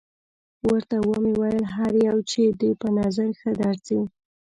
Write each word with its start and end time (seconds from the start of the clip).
ورته 0.67 0.95
ومې 1.07 1.33
ویل: 1.39 1.63
هر 1.75 1.91
یو 2.07 2.17
چې 2.31 2.41
دې 2.59 2.71
په 2.81 2.87
نظر 2.99 3.29
ښه 3.39 3.51
درځي. 3.61 4.01